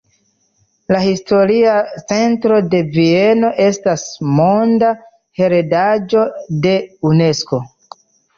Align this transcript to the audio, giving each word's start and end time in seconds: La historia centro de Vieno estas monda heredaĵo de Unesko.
La 0.93 1.01
historia 1.07 1.73
centro 2.11 2.57
de 2.71 2.79
Vieno 2.95 3.51
estas 3.67 4.07
monda 4.39 4.91
heredaĵo 5.43 6.25
de 6.67 6.75
Unesko. 7.13 7.63